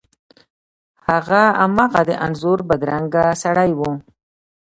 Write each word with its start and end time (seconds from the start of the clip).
هغه 1.07 1.41
هماغه 1.61 2.01
د 2.09 2.11
انځور 2.25 2.59
بدرنګه 2.69 3.23
سړی 3.43 3.71
و. 3.79 3.81